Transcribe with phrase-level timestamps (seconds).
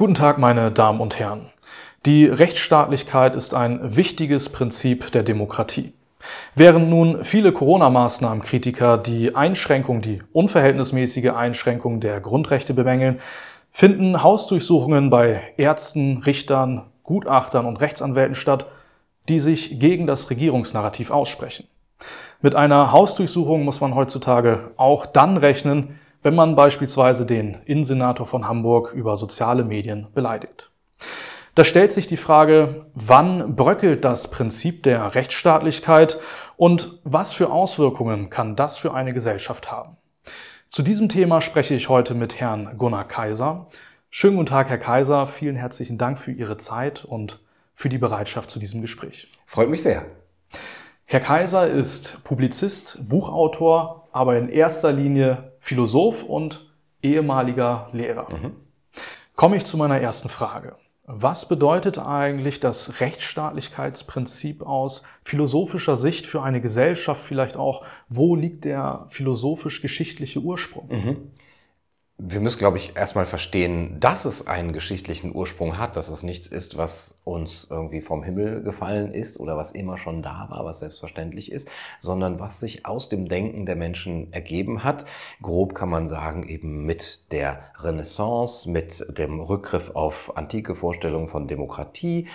[0.00, 1.50] Guten Tag, meine Damen und Herren.
[2.06, 5.92] Die Rechtsstaatlichkeit ist ein wichtiges Prinzip der Demokratie.
[6.54, 13.20] Während nun viele Corona-Maßnahmen-Kritiker die Einschränkung, die unverhältnismäßige Einschränkung der Grundrechte bemängeln,
[13.72, 18.64] finden Hausdurchsuchungen bei Ärzten, Richtern, Gutachtern und Rechtsanwälten statt,
[19.28, 21.66] die sich gegen das Regierungsnarrativ aussprechen.
[22.40, 28.46] Mit einer Hausdurchsuchung muss man heutzutage auch dann rechnen, wenn man beispielsweise den Innensenator von
[28.46, 30.70] Hamburg über soziale Medien beleidigt.
[31.54, 36.18] Da stellt sich die Frage, wann bröckelt das Prinzip der Rechtsstaatlichkeit
[36.56, 39.96] und was für Auswirkungen kann das für eine Gesellschaft haben?
[40.68, 43.66] Zu diesem Thema spreche ich heute mit Herrn Gunnar Kaiser.
[44.10, 45.26] Schönen guten Tag, Herr Kaiser.
[45.26, 47.40] Vielen herzlichen Dank für Ihre Zeit und
[47.74, 49.28] für die Bereitschaft zu diesem Gespräch.
[49.46, 50.06] Freut mich sehr.
[51.06, 56.68] Herr Kaiser ist Publizist, Buchautor, aber in erster Linie Philosoph und
[57.00, 58.26] ehemaliger Lehrer.
[58.28, 58.56] Mhm.
[59.36, 60.74] Komme ich zu meiner ersten Frage.
[61.06, 67.22] Was bedeutet eigentlich das Rechtsstaatlichkeitsprinzip aus philosophischer Sicht für eine Gesellschaft?
[67.24, 70.88] Vielleicht auch, wo liegt der philosophisch-geschichtliche Ursprung?
[70.88, 71.16] Mhm
[72.22, 76.48] wir müssen, glaube ich, erstmal verstehen, dass es einen geschichtlichen Ursprung hat, dass es nichts
[76.48, 80.80] ist, was uns irgendwie vom Himmel gefallen ist oder was immer schon da war, was
[80.80, 81.68] selbstverständlich ist,
[82.00, 85.06] sondern was sich aus dem Denken der Menschen ergeben hat.
[85.40, 91.48] Grob kann man sagen, eben mit der Renaissance, mit dem Rückgriff auf antike Vorstellungen von
[91.48, 92.28] Demokratie,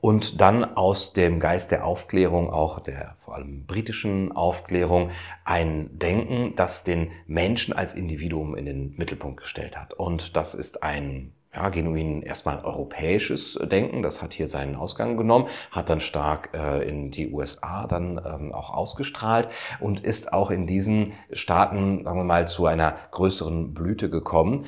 [0.00, 5.10] und dann aus dem Geist der Aufklärung, auch der vor allem britischen Aufklärung,
[5.44, 9.94] ein Denken, das den Menschen als Individuum in den Mittelpunkt gestellt hat.
[9.94, 15.48] Und das ist ein ja, genuin erstmal europäisches Denken, das hat hier seinen Ausgang genommen,
[15.70, 19.48] hat dann stark äh, in die USA dann ähm, auch ausgestrahlt
[19.80, 24.66] und ist auch in diesen Staaten, sagen wir mal, zu einer größeren Blüte gekommen,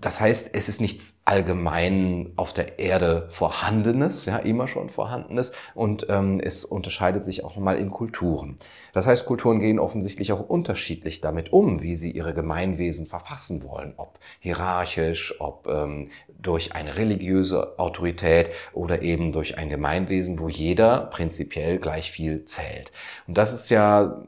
[0.00, 6.06] das heißt, es ist nichts allgemein auf der Erde Vorhandenes, ja, immer schon Vorhandenes, und
[6.08, 8.58] ähm, es unterscheidet sich auch nochmal in Kulturen.
[8.92, 13.94] Das heißt, Kulturen gehen offensichtlich auch unterschiedlich damit um, wie sie ihre Gemeinwesen verfassen wollen,
[13.96, 21.06] ob hierarchisch, ob ähm, durch eine religiöse Autorität oder eben durch ein Gemeinwesen, wo jeder
[21.06, 22.92] prinzipiell gleich viel zählt.
[23.26, 24.22] Und das ist ja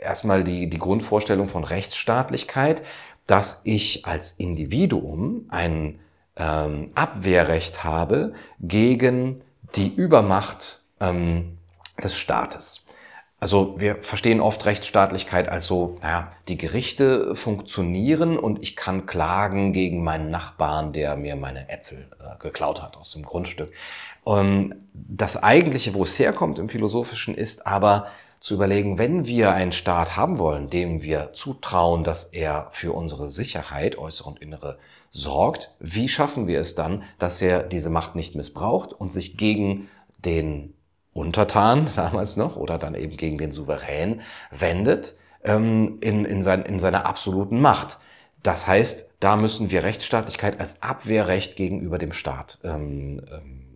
[0.00, 2.82] erstmal die, die Grundvorstellung von Rechtsstaatlichkeit
[3.28, 6.00] dass ich als Individuum ein
[6.36, 9.42] ähm, Abwehrrecht habe gegen
[9.76, 11.58] die Übermacht ähm,
[12.02, 12.84] des Staates.
[13.38, 19.72] Also wir verstehen oft Rechtsstaatlichkeit als so, naja, die Gerichte funktionieren und ich kann klagen
[19.72, 23.72] gegen meinen Nachbarn, der mir meine Äpfel äh, geklaut hat aus dem Grundstück.
[24.24, 28.08] Und das eigentliche, wo es herkommt im Philosophischen, ist aber
[28.40, 33.30] zu überlegen, wenn wir einen Staat haben wollen, dem wir zutrauen, dass er für unsere
[33.30, 34.78] Sicherheit, äußere und innere,
[35.10, 39.88] sorgt, wie schaffen wir es dann, dass er diese Macht nicht missbraucht und sich gegen
[40.18, 40.74] den
[41.12, 46.78] Untertan damals noch oder dann eben gegen den Souverän wendet ähm, in, in, sein, in
[46.78, 47.98] seiner absoluten Macht.
[48.42, 53.67] Das heißt, da müssen wir Rechtsstaatlichkeit als Abwehrrecht gegenüber dem Staat ähm, ähm,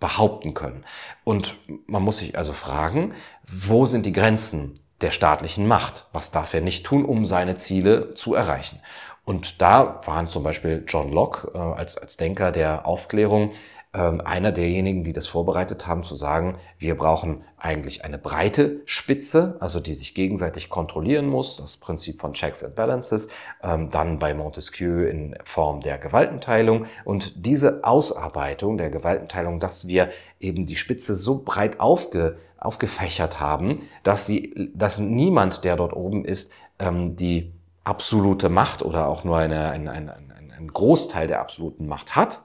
[0.00, 0.84] behaupten können.
[1.24, 1.56] Und
[1.86, 3.14] man muss sich also fragen,
[3.46, 6.06] wo sind die Grenzen der staatlichen Macht?
[6.12, 8.80] Was darf er nicht tun, um seine Ziele zu erreichen?
[9.24, 13.52] Und da waren zum Beispiel John Locke äh, als, als Denker der Aufklärung
[13.92, 19.80] einer derjenigen, die das vorbereitet haben, zu sagen, wir brauchen eigentlich eine breite Spitze, also
[19.80, 23.28] die sich gegenseitig kontrollieren muss, das Prinzip von Checks and Balances,
[23.64, 26.86] ähm, dann bei Montesquieu in Form der Gewaltenteilung.
[27.04, 33.88] Und diese Ausarbeitung der Gewaltenteilung, dass wir eben die Spitze so breit aufge, aufgefächert haben,
[34.04, 37.50] dass sie, dass niemand, der dort oben ist, ähm, die
[37.82, 42.42] absolute Macht oder auch nur eine, ein, ein, ein, ein Großteil der absoluten Macht hat,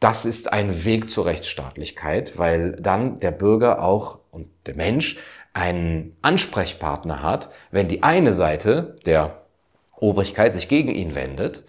[0.00, 5.18] das ist ein Weg zur Rechtsstaatlichkeit, weil dann der Bürger auch und der Mensch
[5.52, 9.42] einen Ansprechpartner hat, wenn die eine Seite der
[9.96, 11.64] Obrigkeit sich gegen ihn wendet,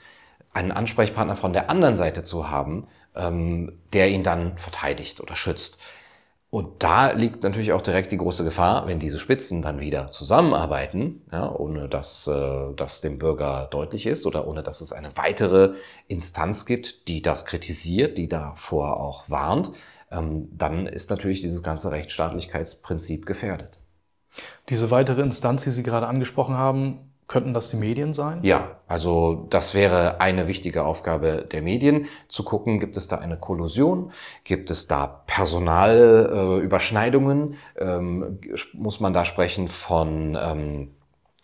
[0.54, 5.80] einen Ansprechpartner von der anderen Seite zu haben, ähm, der ihn dann verteidigt oder schützt.
[6.50, 11.22] Und da liegt natürlich auch direkt die große Gefahr, wenn diese Spitzen dann wieder zusammenarbeiten,
[11.30, 15.74] ja, ohne dass äh, das dem Bürger deutlich ist oder ohne dass es eine weitere
[16.08, 19.72] Instanz gibt, die das kritisiert, die davor auch warnt,
[20.10, 23.80] ähm, dann ist natürlich dieses ganze Rechtsstaatlichkeitsprinzip gefährdet.
[24.70, 28.40] Diese weitere Instanz, die Sie gerade angesprochen haben, Könnten das die Medien sein?
[28.44, 33.36] Ja, also das wäre eine wichtige Aufgabe der Medien, zu gucken, gibt es da eine
[33.36, 34.14] Kollusion,
[34.46, 38.40] gibt es da Personalüberschneidungen, äh, ähm,
[38.74, 40.92] muss man da sprechen von, ähm,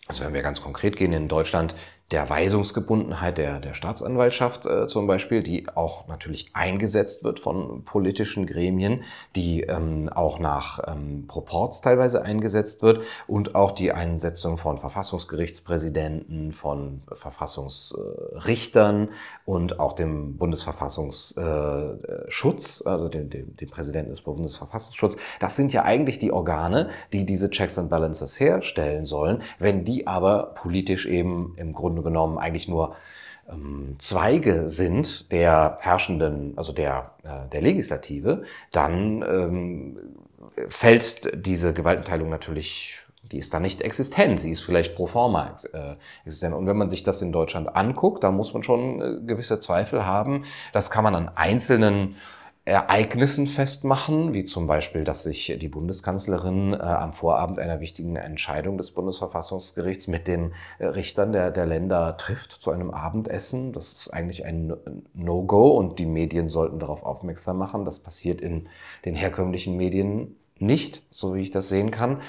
[0.06, 1.74] also wenn wir ganz konkret gehen, in Deutschland
[2.10, 8.44] der Weisungsgebundenheit der, der Staatsanwaltschaft äh, zum Beispiel, die auch natürlich eingesetzt wird von politischen
[8.46, 9.04] Gremien,
[9.34, 16.52] die ähm, auch nach ähm, Proports teilweise eingesetzt wird und auch die Einsetzung von Verfassungsgerichtspräsidenten,
[16.52, 19.08] von Verfassungsrichtern
[19.46, 25.18] und auch dem Bundesverfassungsschutz, äh, also dem, dem, dem Präsidenten des Bundesverfassungsschutzes.
[25.40, 29.40] Das sind ja eigentlich die Organe, die diese Checks and Balances herstellen sollen.
[29.58, 32.96] Wenn die aber politisch eben im Grunde genommen eigentlich nur
[33.50, 39.98] ähm, Zweige sind der herrschenden, also der, äh, der Legislative, dann ähm,
[40.68, 45.94] fällt diese Gewaltenteilung natürlich die ist da nicht existent, sie ist vielleicht pro forma äh,
[46.24, 46.54] existent.
[46.54, 50.04] Und wenn man sich das in Deutschland anguckt, dann muss man schon äh, gewisse Zweifel
[50.04, 50.44] haben.
[50.72, 52.16] Das kann man an einzelnen
[52.66, 58.78] Ereignissen festmachen, wie zum Beispiel, dass sich die Bundeskanzlerin äh, am Vorabend einer wichtigen Entscheidung
[58.78, 63.74] des Bundesverfassungsgerichts mit den äh, Richtern der, der Länder trifft zu einem Abendessen.
[63.74, 64.72] Das ist eigentlich ein
[65.12, 67.84] No-Go und die Medien sollten darauf aufmerksam machen.
[67.84, 68.66] Das passiert in
[69.04, 72.22] den herkömmlichen Medien nicht, so wie ich das sehen kann.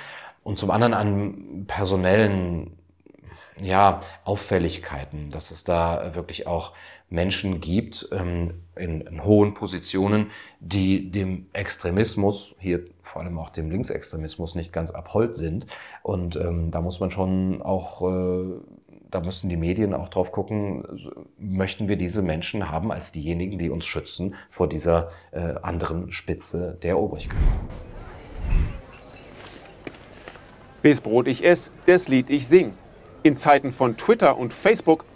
[0.43, 2.77] Und zum anderen an personellen
[3.61, 6.73] ja, Auffälligkeiten, dass es da wirklich auch
[7.09, 13.69] Menschen gibt ähm, in, in, hohen Positionen, die dem Extremismus, hier vor allem auch dem
[13.69, 15.67] Linksextremismus, nicht ganz abhold sind.
[16.01, 18.45] Und ähm, da muss man schon auch, äh,
[19.11, 20.83] da müssen die Medien auch drauf gucken,
[21.37, 26.77] möchten wir diese Menschen haben als diejenigen, die uns schützen vor dieser äh, anderen Spitze
[26.81, 27.37] der Obrigkeit.
[30.81, 32.73] Bis Brot ich ess, das Lied ich sing.
[33.23, 35.05] In Zeiten von Twitter und Facebook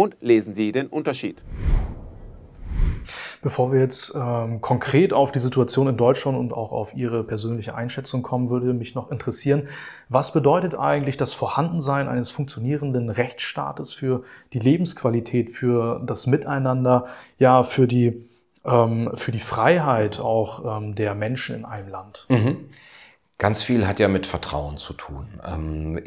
[0.00, 1.44] und lesen Sie den Unterschied.
[3.42, 7.74] Bevor wir jetzt ähm, konkret auf die Situation in Deutschland und auch auf Ihre persönliche
[7.74, 9.68] Einschätzung kommen, würde mich noch interessieren,
[10.08, 14.24] was bedeutet eigentlich das Vorhandensein eines funktionierenden Rechtsstaates für
[14.54, 17.04] die Lebensqualität, für das Miteinander,
[17.38, 18.26] ja, für die,
[18.64, 22.24] ähm, für die Freiheit auch ähm, der Menschen in einem Land?
[22.30, 22.56] Mhm.
[23.36, 25.28] Ganz viel hat ja mit Vertrauen zu tun.
[25.46, 26.02] Ähm,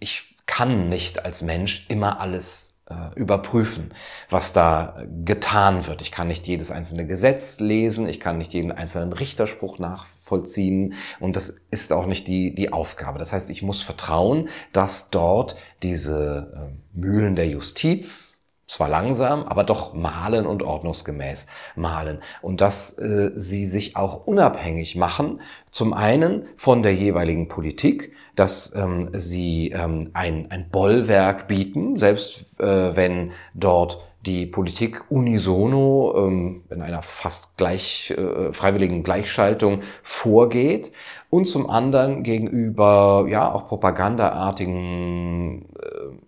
[0.00, 2.67] ich kann nicht als Mensch immer alles
[3.16, 3.92] überprüfen,
[4.30, 6.00] was da getan wird.
[6.00, 11.36] Ich kann nicht jedes einzelne Gesetz lesen, ich kann nicht jeden einzelnen Richterspruch nachvollziehen und
[11.36, 13.18] das ist auch nicht die, die Aufgabe.
[13.18, 18.37] Das heißt, ich muss vertrauen, dass dort diese äh, Mühlen der Justiz,
[18.68, 22.20] zwar langsam, aber doch malen und ordnungsgemäß malen.
[22.42, 25.40] Und dass äh, sie sich auch unabhängig machen,
[25.72, 32.60] zum einen von der jeweiligen Politik, dass ähm, sie ähm, ein, ein Bollwerk bieten, selbst
[32.60, 40.92] äh, wenn dort die Politik unisono ähm, in einer fast gleich, äh, freiwilligen Gleichschaltung vorgeht
[41.30, 46.27] und zum anderen gegenüber ja auch propagandaartigen äh,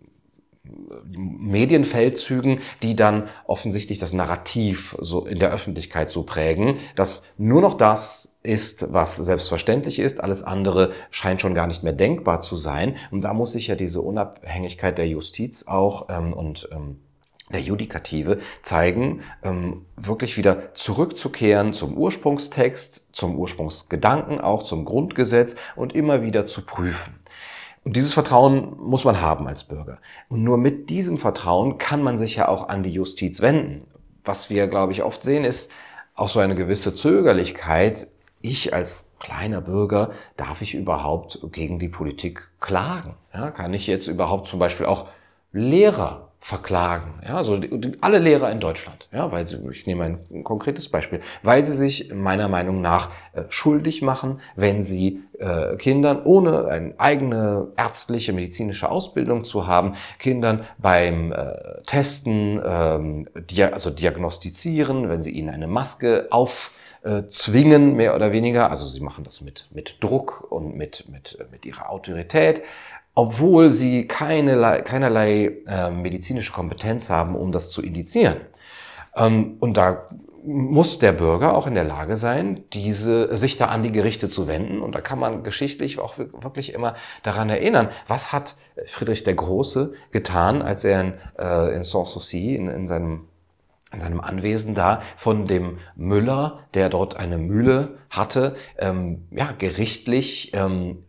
[1.06, 7.74] Medienfeldzügen, die dann offensichtlich das Narrativ so in der Öffentlichkeit so prägen, dass nur noch
[7.74, 10.20] das ist, was selbstverständlich ist.
[10.20, 12.96] Alles andere scheint schon gar nicht mehr denkbar zu sein.
[13.10, 16.98] Und da muss sich ja diese Unabhängigkeit der Justiz auch ähm, und ähm,
[17.52, 25.94] der Judikative zeigen, ähm, wirklich wieder zurückzukehren zum Ursprungstext, zum Ursprungsgedanken, auch zum Grundgesetz und
[25.94, 27.19] immer wieder zu prüfen.
[27.84, 29.98] Und dieses Vertrauen muss man haben als Bürger.
[30.28, 33.86] Und nur mit diesem Vertrauen kann man sich ja auch an die Justiz wenden.
[34.24, 35.72] Was wir, glaube ich, oft sehen, ist
[36.14, 38.08] auch so eine gewisse Zögerlichkeit.
[38.42, 43.14] Ich als kleiner Bürger, darf ich überhaupt gegen die Politik klagen?
[43.32, 45.08] Ja, kann ich jetzt überhaupt zum Beispiel auch
[45.52, 47.20] Lehrer verklagen.
[47.26, 47.60] Ja, also
[48.00, 52.14] alle Lehrer in Deutschland, ja, weil sie, ich nehme ein konkretes Beispiel, weil sie sich
[52.14, 58.90] meiner Meinung nach äh, schuldig machen, wenn sie äh, Kindern ohne eine eigene ärztliche, medizinische
[58.90, 63.28] Ausbildung zu haben, Kindern beim äh, Testen, ähm,
[63.72, 68.70] also diagnostizieren, wenn sie ihnen eine Maske auf äh, zwingen, mehr oder weniger.
[68.70, 72.62] Also sie machen das mit, mit Druck und mit, mit, mit ihrer Autorität
[73.14, 78.36] obwohl sie keine, keinerlei äh, medizinische Kompetenz haben, um das zu indizieren.
[79.16, 80.08] Ähm, und da
[80.44, 84.48] muss der Bürger auch in der Lage sein, diese, sich da an die Gerichte zu
[84.48, 84.80] wenden.
[84.80, 88.54] Und da kann man geschichtlich auch wirklich immer daran erinnern, was hat
[88.86, 93.26] Friedrich der Große getan, als er in, äh, in Sanssouci, in, in seinem
[93.92, 100.52] in seinem Anwesen da von dem Müller, der dort eine Mühle hatte, ähm, ja, gerichtlich
[100.54, 101.02] ähm,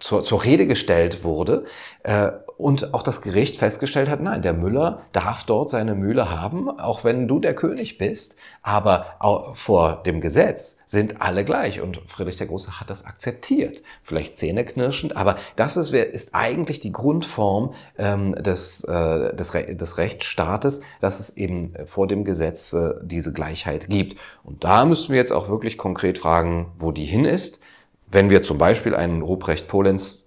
[0.00, 1.64] zur, zur Rede gestellt wurde
[2.02, 6.70] äh, und auch das Gericht festgestellt hat, nein, der Müller darf dort seine Mühle haben,
[6.80, 9.16] auch wenn du der König bist, aber
[9.52, 15.16] vor dem Gesetz sind alle gleich und Friedrich der Große hat das akzeptiert, vielleicht zähneknirschend,
[15.16, 21.36] aber das ist, ist eigentlich die Grundform ähm, des, äh, des, des Rechtsstaates, dass es
[21.36, 24.18] eben vor dem Gesetz äh, diese Gleichheit gibt.
[24.44, 27.60] Und da müssen wir jetzt auch wirklich konkret fragen, wo die hin ist.
[28.08, 30.24] Wenn wir zum Beispiel einen Ruprecht Polenz,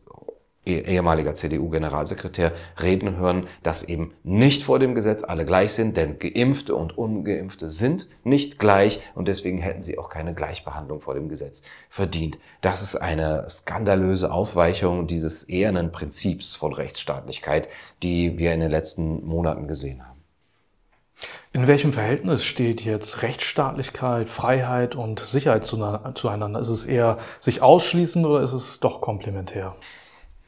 [0.66, 6.20] eh, ehemaliger CDU-Generalsekretär, reden hören, dass eben nicht vor dem Gesetz alle gleich sind, denn
[6.20, 11.30] Geimpfte und Ungeimpfte sind nicht gleich und deswegen hätten sie auch keine Gleichbehandlung vor dem
[11.30, 12.38] Gesetz verdient.
[12.60, 17.70] Das ist eine skandalöse Aufweichung dieses ehernen Prinzips von Rechtsstaatlichkeit,
[18.04, 20.09] die wir in den letzten Monaten gesehen haben.
[21.52, 26.60] In welchem Verhältnis steht jetzt Rechtsstaatlichkeit, Freiheit und Sicherheit zueinander?
[26.60, 29.76] Ist es eher sich ausschließend oder ist es doch komplementär?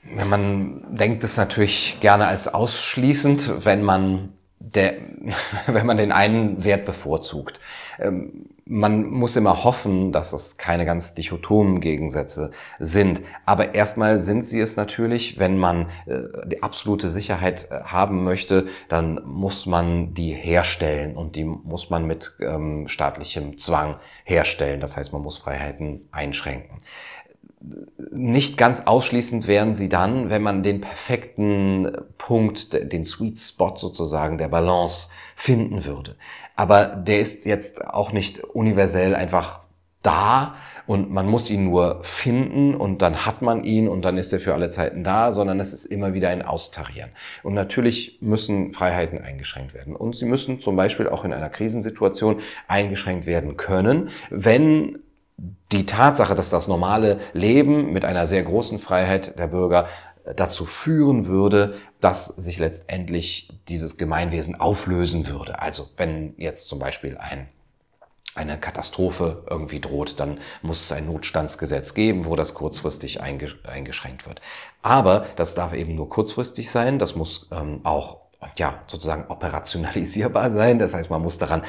[0.04, 4.94] Man denkt es natürlich gerne als ausschließend, wenn man, der,
[5.68, 7.60] wenn man den einen Wert bevorzugt.
[8.00, 13.22] Ähm, man muss immer hoffen, dass es keine ganz dichotomen Gegensätze sind.
[13.46, 15.38] Aber erstmal sind sie es natürlich.
[15.38, 21.36] Wenn man äh, die absolute Sicherheit äh, haben möchte, dann muss man die herstellen und
[21.36, 24.80] die muss man mit ähm, staatlichem Zwang herstellen.
[24.80, 26.82] Das heißt, man muss Freiheiten einschränken
[28.12, 34.38] nicht ganz ausschließend wären sie dann, wenn man den perfekten Punkt, den Sweet Spot sozusagen
[34.38, 36.16] der Balance finden würde.
[36.56, 39.62] Aber der ist jetzt auch nicht universell einfach
[40.02, 40.56] da
[40.88, 44.40] und man muss ihn nur finden und dann hat man ihn und dann ist er
[44.40, 47.12] für alle Zeiten da, sondern es ist immer wieder ein Austarieren.
[47.44, 49.96] Und natürlich müssen Freiheiten eingeschränkt werden.
[49.96, 55.00] Und sie müssen zum Beispiel auch in einer Krisensituation eingeschränkt werden können, wenn
[55.72, 59.88] die Tatsache, dass das normale Leben mit einer sehr großen Freiheit der Bürger
[60.24, 65.60] äh, dazu führen würde, dass sich letztendlich dieses Gemeinwesen auflösen würde.
[65.60, 67.50] Also wenn jetzt zum Beispiel ein
[68.34, 74.42] eine Katastrophe irgendwie droht, dann muss es ein Notstandsgesetz geben, wo das kurzfristig eingeschränkt wird.
[74.82, 78.21] Aber das darf eben nur kurzfristig sein, das muss ähm, auch
[78.56, 80.80] ja, sozusagen operationalisierbar sein.
[80.80, 81.64] Das heißt, man muss daran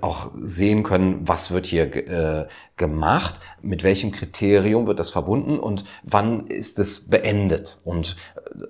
[0.00, 5.84] auch sehen können, was wird hier äh, gemacht, mit welchem Kriterium wird das verbunden und
[6.02, 7.80] wann ist es beendet.
[7.84, 8.16] Und
[8.46, 8.66] äh,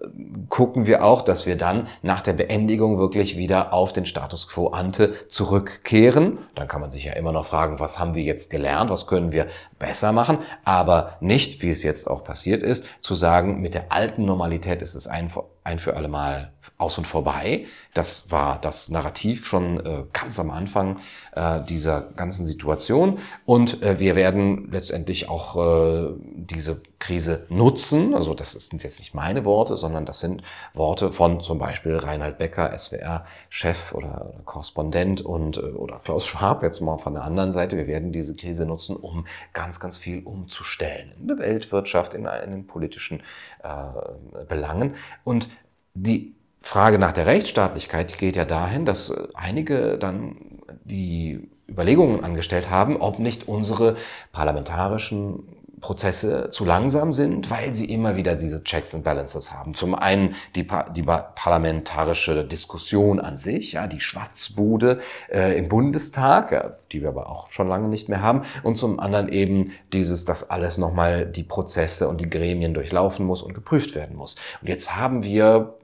[0.48, 4.68] gucken wir auch, dass wir dann nach der Beendigung wirklich wieder auf den Status quo
[4.68, 6.38] ante zurückkehren.
[6.54, 9.32] Dann kann man sich ja immer noch fragen, was haben wir jetzt gelernt, was können
[9.32, 9.46] wir
[9.78, 14.24] besser machen, aber nicht, wie es jetzt auch passiert ist, zu sagen, mit der alten
[14.24, 15.30] Normalität ist es ein,
[15.64, 17.66] ein für alle Mal aus und vorbei.
[17.94, 20.98] Das war das Narrativ schon äh, ganz am Anfang
[21.34, 23.20] äh, dieser ganzen Situation.
[23.46, 28.14] Und äh, wir werden letztendlich auch äh, diese Krise nutzen.
[28.14, 30.42] Also das sind jetzt nicht meine Worte, sondern das sind
[30.74, 36.82] Worte von zum Beispiel Reinhard Becker, SWR-Chef oder Korrespondent und äh, oder Klaus Schwab jetzt
[36.82, 37.78] mal von der anderen Seite.
[37.78, 42.50] Wir werden diese Krise nutzen, um ganz, ganz viel umzustellen in der Weltwirtschaft, in, in
[42.50, 43.22] den politischen
[43.62, 44.96] äh, Belangen.
[45.24, 45.48] Und
[45.94, 46.35] die
[46.66, 50.36] Frage nach der Rechtsstaatlichkeit geht ja dahin, dass äh, einige dann
[50.84, 53.94] die Überlegungen angestellt haben, ob nicht unsere
[54.32, 55.44] parlamentarischen
[55.80, 59.74] Prozesse zu langsam sind, weil sie immer wieder diese Checks and Balances haben.
[59.74, 64.98] Zum einen die, die parlamentarische Diskussion an sich, ja, die Schwatzbude
[65.30, 68.98] äh, im Bundestag, ja, die wir aber auch schon lange nicht mehr haben, und zum
[68.98, 73.94] anderen eben dieses, dass alles nochmal die Prozesse und die Gremien durchlaufen muss und geprüft
[73.94, 74.34] werden muss.
[74.62, 75.74] Und jetzt haben wir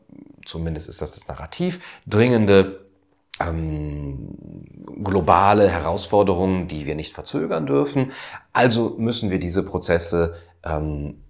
[0.45, 2.87] zumindest ist das das Narrativ, dringende
[3.41, 4.29] ähm,
[5.03, 8.13] globale Herausforderungen, die wir nicht verzögern dürfen.
[8.53, 11.23] Also müssen wir diese Prozesse ähm,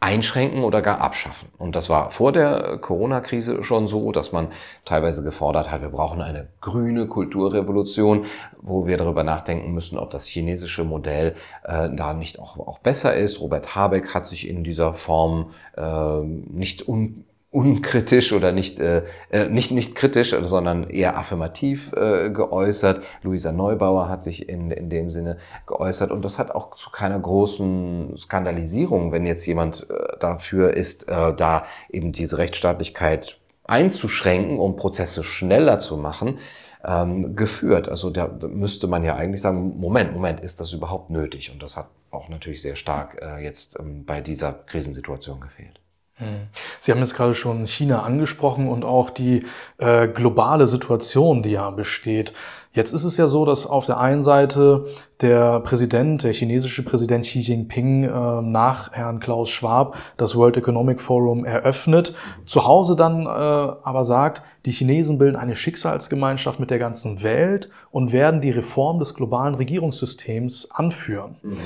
[0.00, 1.50] einschränken oder gar abschaffen.
[1.58, 4.48] Und das war vor der Corona-Krise schon so, dass man
[4.86, 8.24] teilweise gefordert hat, wir brauchen eine grüne Kulturrevolution,
[8.62, 13.14] wo wir darüber nachdenken müssen, ob das chinesische Modell äh, da nicht auch, auch besser
[13.14, 13.40] ist.
[13.40, 19.48] Robert Habeck hat sich in dieser Form äh, nicht un unkritisch oder nicht, äh, äh,
[19.48, 23.02] nicht, nicht kritisch, sondern eher affirmativ äh, geäußert.
[23.22, 27.18] Luisa Neubauer hat sich in, in dem Sinne geäußert und das hat auch zu keiner
[27.18, 34.76] großen Skandalisierung, wenn jetzt jemand äh, dafür ist, äh, da eben diese Rechtsstaatlichkeit einzuschränken, um
[34.76, 36.38] Prozesse schneller zu machen,
[36.84, 37.88] ähm, geführt.
[37.88, 41.50] Also da, da müsste man ja eigentlich sagen, Moment, Moment, ist das überhaupt nötig?
[41.50, 45.79] Und das hat auch natürlich sehr stark äh, jetzt ähm, bei dieser Krisensituation gefehlt.
[46.20, 46.48] Hm.
[46.78, 49.44] Sie haben jetzt gerade schon China angesprochen und auch die
[49.78, 52.32] äh, globale Situation, die ja besteht.
[52.72, 54.84] Jetzt ist es ja so, dass auf der einen Seite
[55.22, 61.00] der Präsident, der chinesische Präsident Xi Jinping äh, nach Herrn Klaus Schwab das World Economic
[61.00, 66.78] Forum eröffnet, zu Hause dann äh, aber sagt, die Chinesen bilden eine Schicksalsgemeinschaft mit der
[66.78, 71.38] ganzen Welt und werden die Reform des globalen Regierungssystems anführen.
[71.42, 71.56] Mhm.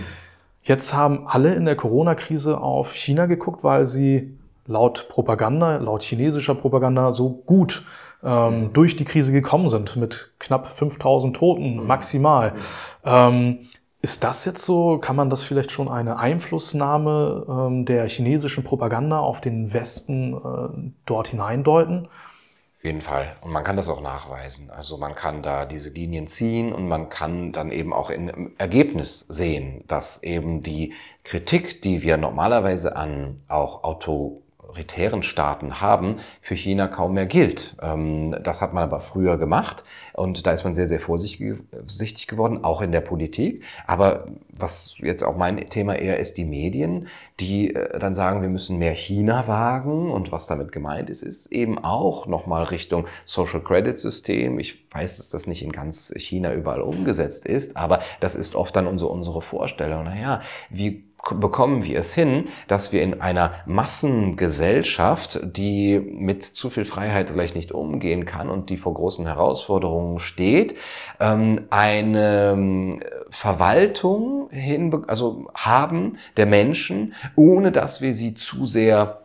[0.63, 6.55] Jetzt haben alle in der Corona-Krise auf China geguckt, weil sie laut Propaganda, laut chinesischer
[6.55, 7.85] Propaganda so gut
[8.23, 8.73] ähm, mhm.
[8.73, 11.87] durch die Krise gekommen sind mit knapp 5000 Toten mhm.
[11.87, 12.53] maximal.
[12.53, 12.59] Mhm.
[13.05, 13.59] Ähm,
[14.05, 19.19] ist das jetzt so, kann man das vielleicht schon eine Einflussnahme ähm, der chinesischen Propaganda
[19.19, 22.07] auf den Westen äh, dort hineindeuten?
[22.07, 23.35] Auf jeden Fall.
[23.41, 24.71] Und man kann das auch nachweisen.
[24.71, 29.25] Also man kann da diese Linien ziehen und man kann dann eben auch im Ergebnis
[29.31, 30.93] sehen, dass eben die
[31.23, 34.43] Kritik, die wir normalerweise an auch Auto
[34.75, 37.77] autoritären Staaten haben, für China kaum mehr gilt.
[37.81, 42.65] Ähm, das hat man aber früher gemacht und da ist man sehr, sehr vorsichtig geworden,
[42.65, 43.63] auch in der Politik.
[43.87, 47.07] Aber was jetzt auch mein Thema eher ist, die Medien,
[47.39, 51.47] die äh, dann sagen, wir müssen mehr China wagen und was damit gemeint ist, ist
[51.53, 54.59] eben auch nochmal Richtung Social Credit System.
[54.59, 58.75] Ich weiß, dass das nicht in ganz China überall umgesetzt ist, aber das ist oft
[58.75, 60.05] dann unsere, unsere Vorstellung.
[60.05, 66.85] Naja, wie bekommen wir es hin, dass wir in einer Massengesellschaft, die mit zu viel
[66.85, 70.77] Freiheit vielleicht nicht umgehen kann und die vor großen Herausforderungen steht,
[71.21, 73.01] ähm, eine ähm,
[73.31, 79.24] Verwaltung hin, also haben der Menschen, ohne dass wir sie zu sehr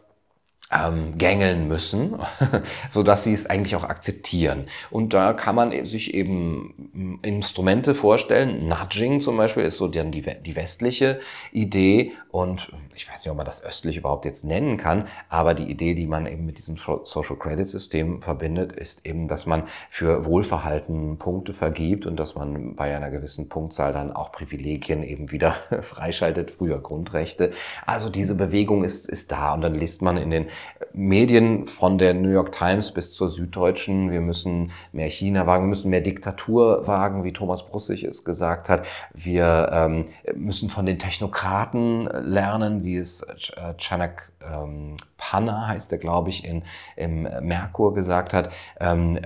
[0.71, 2.15] ähm, gängeln müssen,
[2.89, 4.67] so dass sie es eigentlich auch akzeptieren.
[4.91, 8.67] Und da kann man sich eben Instrumente vorstellen.
[8.67, 11.19] Nudging zum Beispiel ist so dann die, die westliche
[11.51, 15.71] Idee und ich weiß nicht, ob man das östlich überhaupt jetzt nennen kann, aber die
[15.71, 20.25] Idee, die man eben mit diesem Social Credit System verbindet, ist eben, dass man für
[20.25, 25.55] Wohlverhalten Punkte vergibt und dass man bei einer gewissen Punktzahl dann auch Privilegien eben wieder
[25.81, 27.51] freischaltet, früher Grundrechte.
[27.85, 30.47] Also diese Bewegung ist, ist da und dann liest man in den
[30.93, 35.69] Medien von der New York Times bis zur Süddeutschen, wir müssen mehr China wagen, wir
[35.69, 38.85] müssen mehr Diktatur wagen, wie Thomas Brussig es gesagt hat.
[39.13, 45.97] Wir ähm, müssen von den Technokraten lernen, wie es äh, Chanak ähm, Panna heißt er,
[45.97, 46.63] glaube ich, in,
[46.95, 48.51] im Merkur gesagt hat.
[48.79, 49.19] Ähm,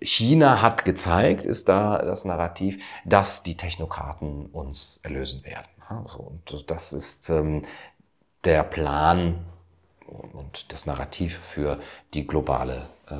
[0.00, 5.68] China hat gezeigt, ist da das Narrativ, dass die Technokraten uns erlösen werden.
[5.88, 7.62] Also, und das ist ähm,
[8.44, 9.44] der Plan
[10.08, 11.78] und das Narrativ für
[12.14, 13.14] die globale äh,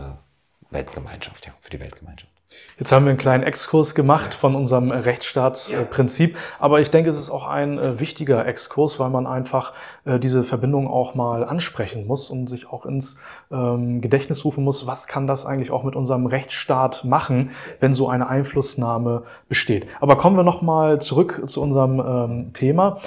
[0.70, 2.32] Weltgemeinschaft, ja, für die Weltgemeinschaft.
[2.78, 7.28] Jetzt haben wir einen kleinen Exkurs gemacht von unserem Rechtsstaatsprinzip, aber ich denke, es ist
[7.28, 9.74] auch ein äh, wichtiger Exkurs, weil man einfach
[10.06, 13.18] äh, diese Verbindung auch mal ansprechen muss und sich auch ins
[13.50, 18.08] ähm, Gedächtnis rufen muss, was kann das eigentlich auch mit unserem Rechtsstaat machen, wenn so
[18.08, 19.86] eine Einflussnahme besteht.
[20.00, 23.00] Aber kommen wir nochmal zurück zu unserem ähm, Thema.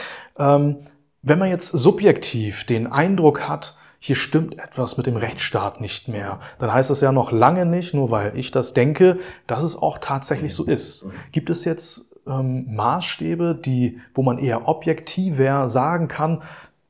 [1.23, 6.39] Wenn man jetzt subjektiv den Eindruck hat, hier stimmt etwas mit dem Rechtsstaat nicht mehr,
[6.57, 9.99] dann heißt das ja noch lange nicht, nur weil ich das denke, dass es auch
[9.99, 11.05] tatsächlich so ist.
[11.31, 16.41] Gibt es jetzt ähm, Maßstäbe, die, wo man eher objektiver sagen kann,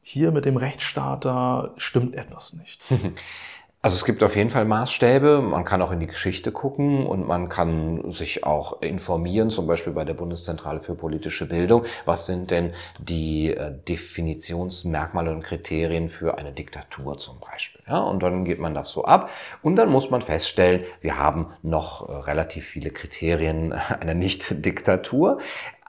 [0.02, 2.82] hier mit dem Rechtsstaat, da stimmt etwas nicht?
[3.84, 5.42] Also es gibt auf jeden Fall Maßstäbe.
[5.42, 9.94] Man kann auch in die Geschichte gucken und man kann sich auch informieren, zum Beispiel
[9.94, 11.86] bei der Bundeszentrale für politische Bildung.
[12.06, 17.82] Was sind denn die äh, Definitionsmerkmale und Kriterien für eine Diktatur zum Beispiel?
[17.88, 19.32] Ja, und dann geht man das so ab
[19.64, 25.40] und dann muss man feststellen, wir haben noch äh, relativ viele Kriterien einer Nicht-Diktatur.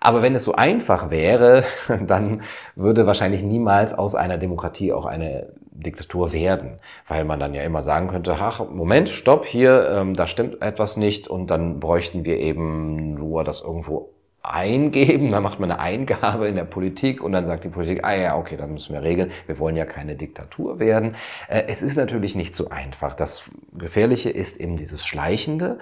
[0.05, 1.62] Aber wenn es so einfach wäre,
[2.07, 2.43] dann
[2.75, 7.85] würde wahrscheinlich niemals aus einer Demokratie auch eine Diktatur werden, weil man dann ja immer
[7.85, 12.38] sagen könnte, ach, Moment, stopp, hier, ähm, da stimmt etwas nicht und dann bräuchten wir
[12.38, 14.11] eben nur das irgendwo
[14.43, 18.17] eingeben, dann macht man eine Eingabe in der Politik und dann sagt die Politik, ah
[18.17, 21.15] ja, okay, das müssen wir regeln, wir wollen ja keine Diktatur werden.
[21.49, 23.15] Äh, es ist natürlich nicht so einfach.
[23.15, 25.79] Das Gefährliche ist eben dieses Schleichende.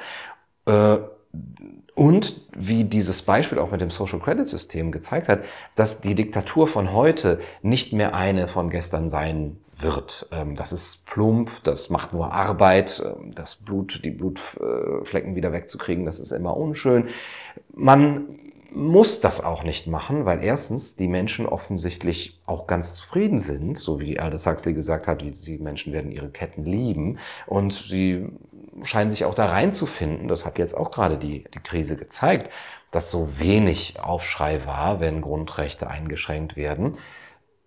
[0.66, 0.98] Äh,
[1.94, 5.44] und wie dieses Beispiel auch mit dem Social Credit System gezeigt hat,
[5.76, 10.28] dass die Diktatur von heute nicht mehr eine von gestern sein wird.
[10.32, 16.04] Ähm, das ist plump, das macht nur Arbeit, ähm, das Blut, die Blutflecken wieder wegzukriegen,
[16.04, 17.08] das ist immer unschön.
[17.74, 18.38] Man
[18.72, 24.00] muss das auch nicht machen, weil erstens die Menschen offensichtlich auch ganz zufrieden sind, so
[24.00, 28.28] wie Aldous Huxley gesagt hat, die Menschen werden ihre Ketten lieben und sie
[28.84, 30.28] scheinen sich auch da reinzufinden.
[30.28, 32.50] Das hat jetzt auch gerade die, die Krise gezeigt,
[32.90, 36.98] dass so wenig Aufschrei war, wenn Grundrechte eingeschränkt werden.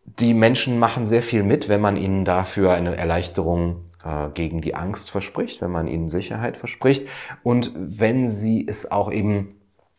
[0.05, 4.75] Die Menschen machen sehr viel mit, wenn man ihnen dafür eine Erleichterung äh, gegen die
[4.75, 7.07] Angst verspricht, wenn man ihnen Sicherheit verspricht
[7.41, 9.55] und wenn sie es auch eben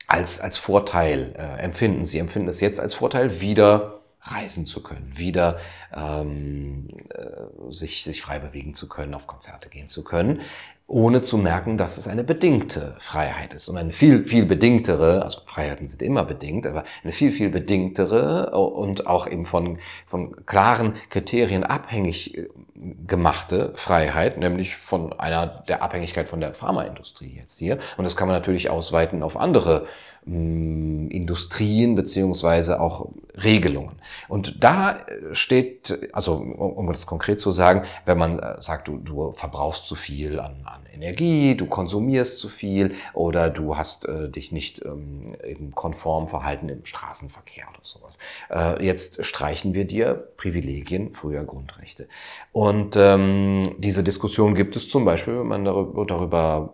[0.07, 2.05] als, als Vorteil äh, empfinden.
[2.05, 5.59] Sie empfinden es jetzt als Vorteil, wieder reisen zu können, wieder
[5.95, 10.41] ähm, äh, sich, sich frei bewegen zu können, auf Konzerte gehen zu können
[10.87, 15.41] ohne zu merken, dass es eine bedingte Freiheit ist und eine viel, viel bedingtere, also
[15.47, 20.95] Freiheiten sind immer bedingt, aber eine viel, viel bedingtere und auch eben von, von klaren
[21.09, 22.49] Kriterien abhängig äh,
[23.07, 27.79] gemachte Freiheit, nämlich von einer der Abhängigkeit von der Pharmaindustrie jetzt hier.
[27.97, 29.87] Und das kann man natürlich ausweiten auf andere
[30.27, 33.11] mh, Industrien beziehungsweise auch
[33.43, 33.97] Regelungen.
[34.29, 35.01] Und da
[35.33, 39.97] steht, also um das konkret zu sagen, wenn man äh, sagt, du, du verbrauchst zu
[39.97, 45.35] viel an, an Energie, du konsumierst zu viel oder du hast äh, dich nicht ähm,
[45.45, 48.19] eben konform verhalten im Straßenverkehr oder sowas.
[48.51, 52.07] Äh, jetzt streichen wir dir Privilegien, früher Grundrechte.
[52.53, 56.73] Und ähm, diese Diskussion gibt es zum Beispiel, wenn man darüber, darüber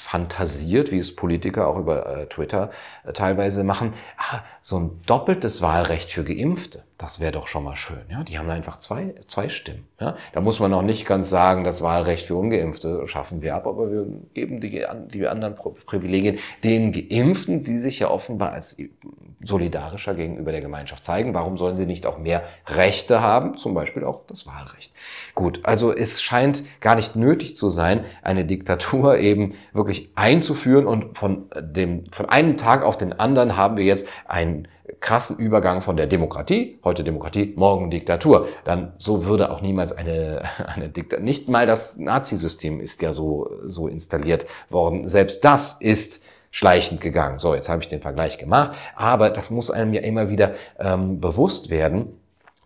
[0.00, 2.70] fantasiert, wie es Politiker auch über äh, Twitter
[3.04, 7.76] äh, teilweise machen, ah, so ein doppeltes Wahlrecht für Geimpfte, das wäre doch schon mal
[7.76, 8.02] schön.
[8.10, 8.22] Ja?
[8.24, 9.86] Die haben einfach zwei, zwei Stimmen.
[9.98, 10.16] Ja?
[10.34, 13.90] Da muss man noch nicht ganz sagen, das Wahlrecht für Ungeimpfte schaffen wir ab, aber
[13.90, 18.76] wir geben die, die anderen Privilegien den Geimpften, die sich ja offenbar als
[19.42, 21.32] solidarischer gegenüber der Gemeinschaft zeigen.
[21.32, 23.56] Warum sollen sie nicht auch mehr Rechte haben?
[23.56, 24.92] Zum Beispiel auch das Wahlrecht.
[25.34, 31.16] Gut, also es scheint gar nicht nötig zu sein, eine Diktatur eben wirklich einzuführen und
[31.16, 34.68] von dem, von einem Tag auf den anderen haben wir jetzt einen
[35.00, 38.48] krassen Übergang von der Demokratie, heute Demokratie, morgen Diktatur.
[38.64, 43.50] Dann so würde auch niemals eine, eine Diktatur, nicht mal das Nazisystem ist ja so,
[43.66, 45.08] so installiert worden.
[45.08, 47.38] Selbst das ist schleichend gegangen.
[47.38, 51.20] So, jetzt habe ich den Vergleich gemacht, aber das muss einem ja immer wieder ähm,
[51.20, 52.19] bewusst werden,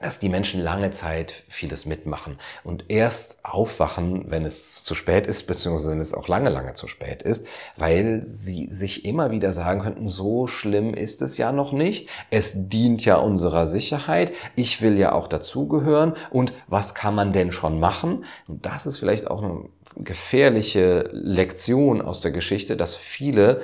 [0.04, 5.46] dass die Menschen lange Zeit vieles mitmachen und erst aufwachen, wenn es zu spät ist,
[5.46, 9.80] beziehungsweise wenn es auch lange, lange zu spät ist, weil sie sich immer wieder sagen
[9.80, 14.98] könnten, so schlimm ist es ja noch nicht, es dient ja unserer Sicherheit, ich will
[14.98, 16.14] ja auch dazugehören.
[16.30, 18.26] Und was kann man denn schon machen?
[18.46, 23.62] Und das ist vielleicht auch eine gefährliche Lektion aus der Geschichte, dass viele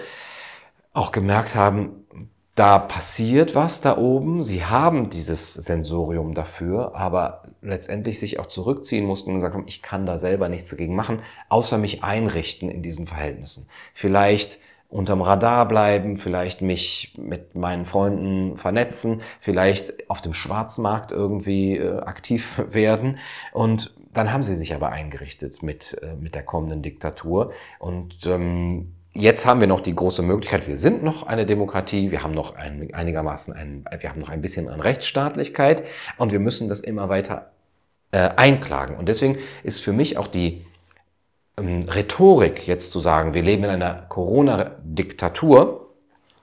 [0.92, 1.99] auch gemerkt haben,
[2.54, 9.06] da passiert was da oben, sie haben dieses Sensorium dafür, aber letztendlich sich auch zurückziehen
[9.06, 12.82] mussten und gesagt haben, ich kann da selber nichts dagegen machen, außer mich einrichten in
[12.82, 13.66] diesen Verhältnissen.
[13.94, 14.58] Vielleicht
[14.88, 22.00] unterm Radar bleiben, vielleicht mich mit meinen Freunden vernetzen, vielleicht auf dem Schwarzmarkt irgendwie äh,
[22.00, 23.18] aktiv werden
[23.52, 27.52] und dann haben sie sich aber eingerichtet mit, äh, mit der kommenden Diktatur.
[27.78, 32.22] Und ähm, jetzt haben wir noch die große Möglichkeit, wir sind noch eine Demokratie, wir
[32.22, 35.84] haben noch ein, einigermaßen ein, wir haben noch ein bisschen an Rechtsstaatlichkeit
[36.16, 37.52] und wir müssen das immer weiter
[38.12, 38.96] äh, einklagen.
[38.96, 40.64] Und deswegen ist für mich auch die
[41.58, 45.88] ähm, Rhetorik jetzt zu sagen, wir leben in einer Corona-Diktatur,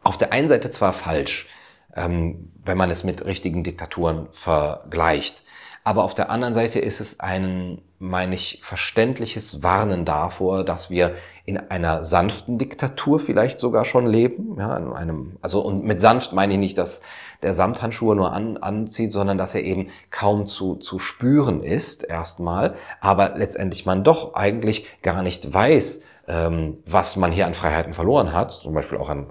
[0.03, 1.47] auf der einen Seite zwar falsch,
[1.95, 5.43] ähm, wenn man es mit richtigen Diktaturen vergleicht.
[5.87, 11.15] Aber auf der anderen Seite ist es ein, meine ich, verständliches Warnen davor, dass wir
[11.45, 14.57] in einer sanften Diktatur vielleicht sogar schon leben.
[14.59, 17.03] Ja, in einem, also, und mit sanft meine ich nicht, dass
[17.41, 22.75] der Samthandschuhe nur an, anzieht, sondern dass er eben kaum zu, zu spüren ist, erstmal,
[22.99, 28.33] aber letztendlich man doch eigentlich gar nicht weiß, ähm, was man hier an Freiheiten verloren
[28.33, 29.27] hat, zum Beispiel auch an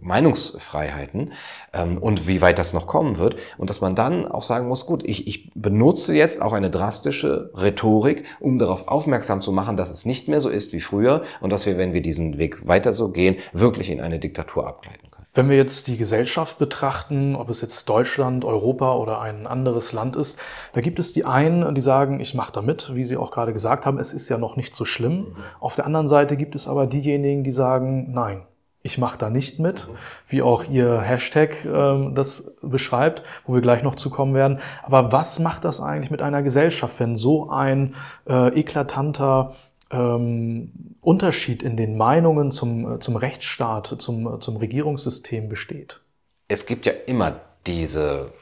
[0.00, 1.32] Meinungsfreiheiten
[1.72, 3.36] ähm, und wie weit das noch kommen wird.
[3.58, 7.50] Und dass man dann auch sagen muss, gut, ich, ich benutze jetzt auch eine drastische
[7.54, 11.52] Rhetorik, um darauf aufmerksam zu machen, dass es nicht mehr so ist wie früher und
[11.52, 15.26] dass wir, wenn wir diesen Weg weiter so gehen, wirklich in eine Diktatur abgleiten können.
[15.36, 20.16] Wenn wir jetzt die Gesellschaft betrachten, ob es jetzt Deutschland, Europa oder ein anderes Land
[20.16, 20.38] ist,
[20.72, 23.52] da gibt es die einen, die sagen, ich mache da mit, wie Sie auch gerade
[23.52, 25.18] gesagt haben, es ist ja noch nicht so schlimm.
[25.18, 25.36] Mhm.
[25.60, 28.46] Auf der anderen Seite gibt es aber diejenigen, die sagen, nein,
[28.86, 29.88] ich mache da nicht mit,
[30.28, 34.60] wie auch Ihr Hashtag ähm, das beschreibt, wo wir gleich noch zukommen werden.
[34.82, 37.96] Aber was macht das eigentlich mit einer Gesellschaft, wenn so ein
[38.28, 39.54] äh, eklatanter
[39.90, 40.70] ähm,
[41.00, 46.00] Unterschied in den Meinungen zum, äh, zum Rechtsstaat, zum, äh, zum Regierungssystem besteht?
[46.48, 48.32] Es gibt ja immer diese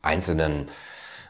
[0.00, 0.68] einzelnen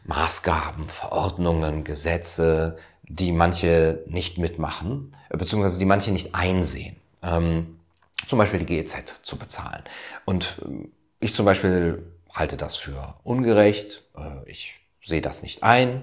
[0.05, 6.97] Maßgaben, Verordnungen, Gesetze, die manche nicht mitmachen, beziehungsweise die manche nicht einsehen.
[7.23, 7.78] Ähm,
[8.27, 9.83] zum Beispiel die GEZ zu bezahlen.
[10.25, 12.03] Und ähm, ich zum Beispiel
[12.35, 14.05] halte das für ungerecht.
[14.17, 16.03] Äh, ich sehe das nicht ein.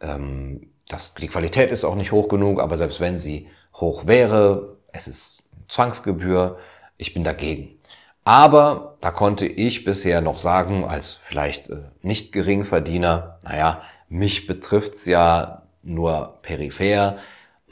[0.00, 4.76] Ähm, das, die Qualität ist auch nicht hoch genug, aber selbst wenn sie hoch wäre,
[4.92, 6.58] es ist Zwangsgebühr,
[6.98, 7.78] ich bin dagegen.
[8.24, 15.06] Aber da konnte ich bisher noch sagen, als vielleicht äh, nicht Geringverdiener, naja, mich betrifft's
[15.06, 17.18] ja nur peripher,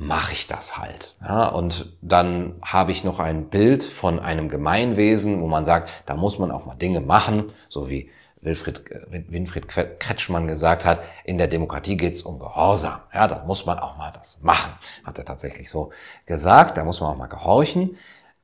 [0.00, 1.14] mache ich das halt.
[1.20, 6.16] Ja, und dann habe ich noch ein Bild von einem Gemeinwesen, wo man sagt, da
[6.16, 8.10] muss man auch mal Dinge machen, so wie
[8.40, 13.00] Wilfried, äh, Winfried Kretschmann gesagt hat, in der Demokratie geht's um Gehorsam.
[13.12, 14.72] Ja, da muss man auch mal das machen,
[15.04, 15.90] hat er tatsächlich so
[16.24, 16.78] gesagt.
[16.78, 17.98] Da muss man auch mal gehorchen.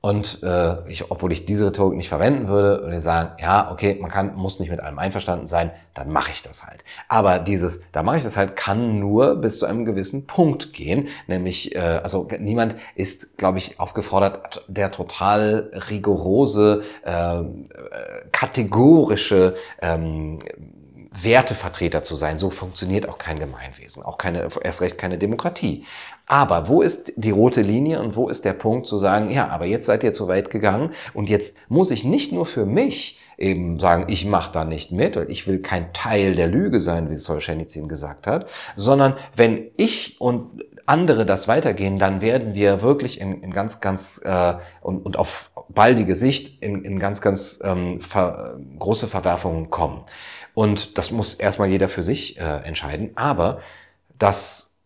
[0.07, 3.99] Und äh, ich, obwohl ich diese Rhetorik nicht verwenden würde, würde ich sagen, ja, okay,
[4.01, 6.85] man kann, muss nicht mit allem einverstanden sein, dann mache ich das halt.
[7.09, 11.09] Aber dieses, da mache ich das halt, kann nur bis zu einem gewissen Punkt gehen.
[11.27, 17.43] Nämlich, äh, also niemand ist, glaube ich, aufgefordert, der total rigorose, äh,
[18.31, 20.39] kategorische ähm,
[21.23, 22.39] Wertevertreter zu sein.
[22.39, 25.85] So funktioniert auch kein Gemeinwesen, auch keine, erst recht keine Demokratie.
[26.27, 29.65] Aber wo ist die rote Linie und wo ist der Punkt zu sagen, ja, aber
[29.65, 33.79] jetzt seid ihr zu weit gegangen und jetzt muss ich nicht nur für mich eben
[33.79, 37.89] sagen, ich mache da nicht mit, ich will kein Teil der Lüge sein, wie Solzhenitsyn
[37.89, 43.51] gesagt hat, sondern wenn ich und andere das weitergehen, dann werden wir wirklich in, in
[43.51, 49.09] ganz, ganz äh, und, und auf baldige Sicht in, in ganz, ganz ähm, ver, große
[49.09, 50.03] Verwerfungen kommen.
[50.57, 53.11] Und das muss erstmal jeder für sich äh, entscheiden.
[53.15, 53.61] Aber
[54.19, 54.79] das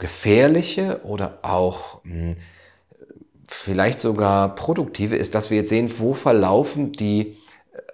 [0.00, 2.36] gefährliche oder auch mh, hm,
[3.46, 7.36] vielleicht sogar produktive ist, dass wir jetzt sehen, wo verlaufen die,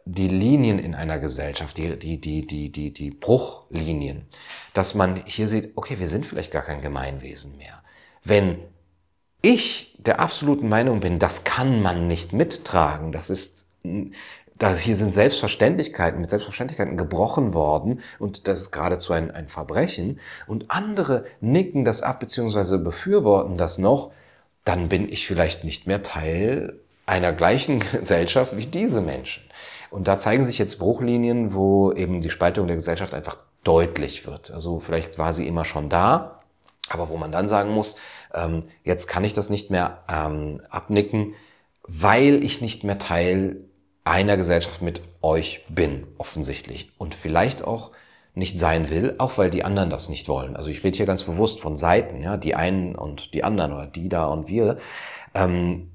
[0.07, 4.27] die Linien in einer Gesellschaft, die, die, die, die, die, die Bruchlinien.
[4.73, 7.83] Dass man hier sieht, okay, wir sind vielleicht gar kein Gemeinwesen mehr.
[8.25, 8.57] Wenn
[9.42, 13.66] ich der absoluten Meinung bin, das kann man nicht mittragen, das ist
[14.59, 20.21] das hier sind Selbstverständlichkeiten mit Selbstverständlichkeiten gebrochen worden und das ist geradezu ein, ein Verbrechen
[20.47, 22.79] und andere nicken das ab bzw.
[22.79, 24.12] befürworten das noch,
[24.64, 29.42] dann bin ich vielleicht nicht mehr Teil einer gleichen Gesellschaft wie diese Menschen.
[29.90, 34.51] Und da zeigen sich jetzt Bruchlinien, wo eben die Spaltung der Gesellschaft einfach deutlich wird.
[34.51, 36.40] Also vielleicht war sie immer schon da,
[36.88, 37.97] aber wo man dann sagen muss,
[38.35, 41.35] ähm, jetzt kann ich das nicht mehr ähm, abnicken,
[41.83, 43.64] weil ich nicht mehr Teil
[44.05, 46.91] einer Gesellschaft mit euch bin, offensichtlich.
[46.99, 47.93] Und vielleicht auch
[48.35, 50.57] nicht sein will, auch weil die anderen das nicht wollen.
[50.57, 53.87] Also ich rede hier ganz bewusst von Seiten, ja, die einen und die anderen oder
[53.87, 54.79] die da und wir.
[55.35, 55.91] Ähm,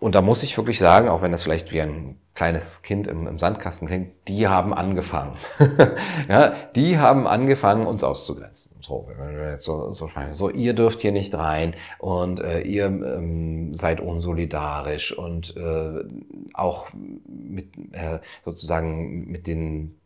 [0.00, 3.26] und da muss ich wirklich sagen, auch wenn das vielleicht wie ein kleines Kind im,
[3.26, 5.36] im Sandkasten klingt, die haben angefangen.
[6.28, 8.72] ja, die haben angefangen, uns auszugrenzen.
[8.80, 9.08] So,
[9.58, 15.54] so, so, so ihr dürft hier nicht rein und äh, ihr ähm, seid unsolidarisch und
[15.56, 16.02] äh,
[16.54, 19.96] auch mit äh, sozusagen mit den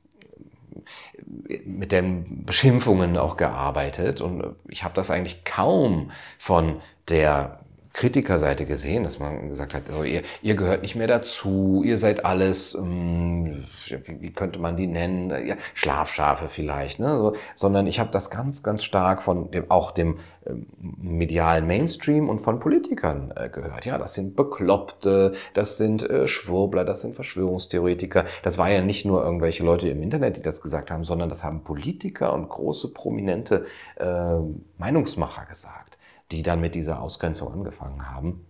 [1.64, 7.63] mit den Beschimpfungen auch gearbeitet und ich habe das eigentlich kaum von der
[7.94, 12.24] Kritikerseite gesehen, dass man gesagt hat, also ihr, ihr gehört nicht mehr dazu, ihr seid
[12.24, 17.16] alles, ähm, wie, wie, könnte man die nennen, ja, Schlafschafe vielleicht, ne?
[17.16, 22.28] So, sondern ich habe das ganz, ganz stark von dem, auch dem ähm, medialen Mainstream
[22.28, 23.86] und von Politikern äh, gehört.
[23.86, 28.24] Ja, das sind Bekloppte, das sind äh, Schwurbler, das sind Verschwörungstheoretiker.
[28.42, 31.44] Das war ja nicht nur irgendwelche Leute im Internet, die das gesagt haben, sondern das
[31.44, 33.66] haben Politiker und große prominente
[34.00, 34.34] äh,
[34.78, 35.93] Meinungsmacher gesagt
[36.30, 38.46] die dann mit dieser Ausgrenzung angefangen haben.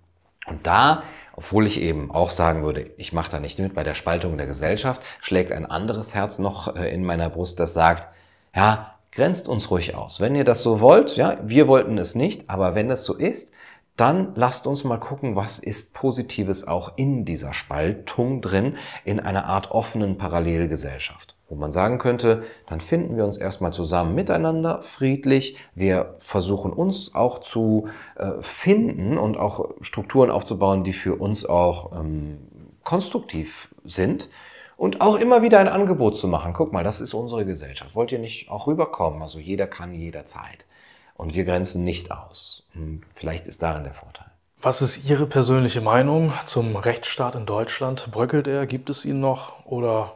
[0.46, 1.02] Und da,
[1.34, 4.46] obwohl ich eben auch sagen würde, ich mache da nicht mit bei der Spaltung der
[4.46, 8.08] Gesellschaft, schlägt ein anderes Herz noch äh, in meiner Brust, das sagt,
[8.54, 10.20] ja, grenzt uns ruhig aus.
[10.20, 13.52] Wenn ihr das so wollt, ja, wir wollten es nicht, aber wenn das so ist,
[13.96, 19.46] dann lasst uns mal gucken, was ist Positives auch in dieser Spaltung drin, in einer
[19.46, 21.34] Art offenen Parallelgesellschaft.
[21.48, 25.59] Wo man sagen könnte, dann finden wir uns erstmal zusammen miteinander, friedlich.
[25.74, 31.92] Wir versuchen uns auch zu äh, finden und auch Strukturen aufzubauen, die für uns auch
[31.92, 32.38] ähm,
[32.83, 34.30] konstruktiv sind.
[34.76, 36.52] Und auch immer wieder ein Angebot zu machen.
[36.52, 37.94] Guck mal, das ist unsere Gesellschaft.
[37.94, 39.22] Wollt ihr nicht auch rüberkommen?
[39.22, 40.66] Also jeder kann jederzeit.
[41.16, 42.64] Und wir grenzen nicht aus.
[42.72, 44.26] Hm, vielleicht ist darin der Vorteil.
[44.61, 48.09] Was ist Ihre persönliche Meinung zum Rechtsstaat in Deutschland?
[48.11, 48.66] Bröckelt er?
[48.66, 50.12] Gibt es ihn noch oder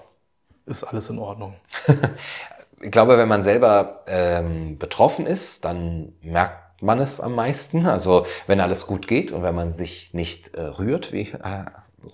[0.68, 1.54] ist alles in Ordnung?
[2.81, 7.87] ich glaube, wenn man selber ähm, betroffen ist, dann merkt man es am meisten.
[7.87, 11.64] Also wenn alles gut geht und wenn man sich nicht äh, rührt, wie äh,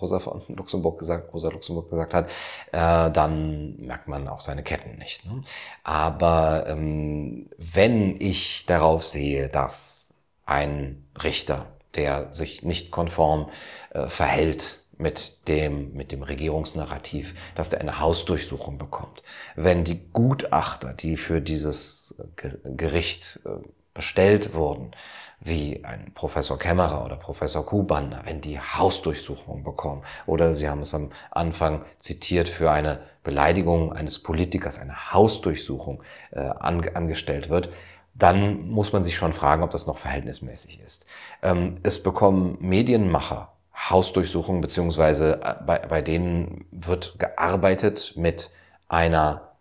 [0.01, 2.27] Rosa von Luxemburg gesagt, Rosa Luxemburg gesagt hat,
[2.71, 5.25] äh, dann merkt man auch seine Ketten nicht.
[5.25, 5.43] Ne?
[5.83, 10.09] Aber ähm, wenn ich darauf sehe, dass
[10.45, 13.49] ein Richter der sich nicht konform
[13.91, 19.23] äh, verhält mit dem, mit dem Regierungsnarrativ, dass der eine Hausdurchsuchung bekommt.
[19.55, 22.15] Wenn die Gutachter, die für dieses
[22.63, 23.49] Gericht äh,
[23.93, 24.91] bestellt wurden,
[25.39, 30.03] wie ein Professor Kämmerer oder Professor Kuhbander, wenn die Hausdurchsuchung bekommen.
[30.25, 36.39] Oder Sie haben es am Anfang zitiert, für eine Beleidigung eines Politikers eine Hausdurchsuchung äh,
[36.39, 37.69] angestellt wird
[38.15, 41.05] dann muss man sich schon fragen, ob das noch verhältnismäßig ist.
[41.41, 48.51] Ähm, es bekommen Medienmacher Hausdurchsuchungen, beziehungsweise äh, bei, bei denen wird gearbeitet mit
[48.87, 49.51] einer,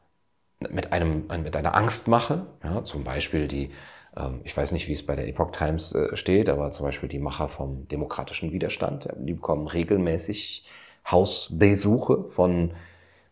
[0.71, 3.71] mit einem, mit einer Angstmache, ja, zum Beispiel die,
[4.17, 7.09] ähm, ich weiß nicht, wie es bei der Epoch Times äh, steht, aber zum Beispiel
[7.09, 10.65] die Macher vom demokratischen Widerstand, die bekommen regelmäßig
[11.11, 12.71] Hausbesuche von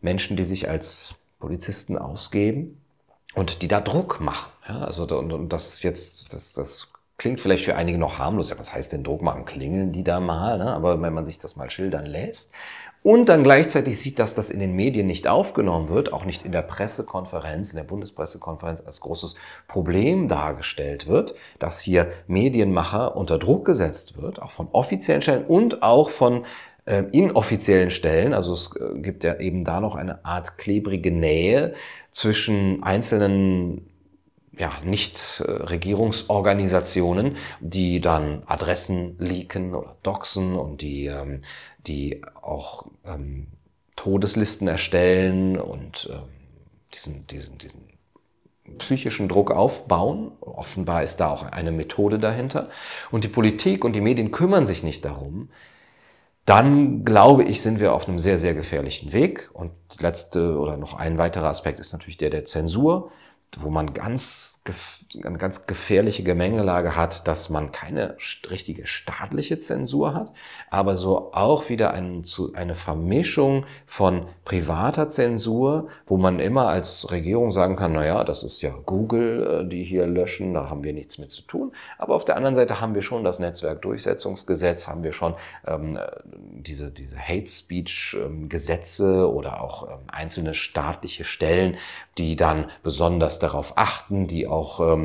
[0.01, 2.81] Menschen, die sich als Polizisten ausgeben
[3.35, 4.51] und die da Druck machen.
[4.68, 6.91] Ja, also und, und das jetzt, das, das
[7.22, 8.50] klingt vielleicht für einige noch harmlos.
[8.50, 9.44] Ja, was heißt denn Druck machen?
[9.44, 10.58] Klingeln die da mal?
[10.58, 10.72] Ne?
[10.72, 12.52] Aber wenn man sich das mal schildern lässt
[13.04, 16.50] und dann gleichzeitig sieht, dass das in den Medien nicht aufgenommen wird, auch nicht in
[16.50, 19.37] der Pressekonferenz, in der Bundespressekonferenz als großes
[19.68, 25.85] Problem dargestellt wird, dass hier Medienmacher unter Druck gesetzt wird, auch von offiziellen Stellen und
[25.85, 26.44] auch von
[26.87, 28.35] äh, inoffiziellen Stellen.
[28.35, 31.74] Also es äh, gibt ja eben da noch eine Art klebrige Nähe
[32.11, 33.91] zwischen einzelnen
[34.62, 41.42] ja, nicht äh, Regierungsorganisationen, die dann Adressen leaken oder doxen und die, ähm,
[41.88, 43.48] die auch ähm,
[43.96, 46.29] Todeslisten erstellen und ähm,
[46.94, 47.88] diesen, diesen, diesen
[48.79, 50.31] psychischen Druck aufbauen.
[50.40, 52.68] Offenbar ist da auch eine Methode dahinter.
[53.11, 55.51] Und die Politik und die Medien kümmern sich nicht darum,
[56.44, 59.51] dann glaube ich, sind wir auf einem sehr, sehr gefährlichen Weg.
[59.55, 63.11] Und letzte oder noch ein weiterer Aspekt ist natürlich der der Zensur
[63.60, 64.60] wo man ganz,
[65.25, 68.16] eine ganz gefährliche Gemengelage hat, dass man keine
[68.51, 70.33] richtige staatliche Zensur hat,
[70.70, 72.22] aber so auch wieder ein,
[72.55, 78.42] eine Vermischung von privater Zensur, wo man immer als Regierung sagen kann, na ja, das
[78.42, 81.72] ist ja Google, äh, die hier löschen, da haben wir nichts mit zu tun.
[81.98, 85.35] Aber auf der anderen Seite haben wir schon das Netzwerkdurchsetzungsgesetz, haben wir schon
[85.66, 88.48] ähm, diese, diese Hate Speech ähm,
[89.33, 91.77] oder auch ähm, einzelne staatliche Stellen,
[92.18, 95.01] die dann besonders darauf achten, die auch ähm,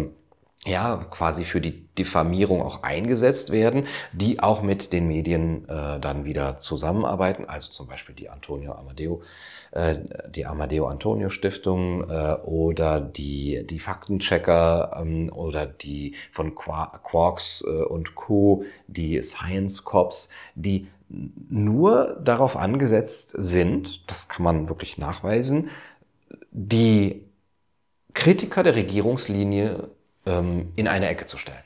[0.67, 6.25] ja quasi für die Diffamierung auch eingesetzt werden, die auch mit den Medien äh, dann
[6.25, 9.21] wieder zusammenarbeiten, also zum Beispiel die Antonio Amadeo,
[9.71, 9.95] äh,
[10.29, 17.83] die Amadeo Antonio Stiftung äh, oder die die Faktenchecker ähm, oder die von Quarks äh,
[17.83, 25.69] und Co, die Science Cops, die nur darauf angesetzt sind, das kann man wirklich nachweisen,
[26.51, 27.23] die
[28.13, 29.89] Kritiker der Regierungslinie
[30.27, 31.63] ähm, in eine Ecke zu stellen.